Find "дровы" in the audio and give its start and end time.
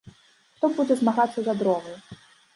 1.61-1.93